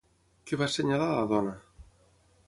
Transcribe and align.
Què 0.51 0.57
va 0.61 0.69
assenyalar 0.71 1.09
la 1.17 1.27
dona? 1.33 1.51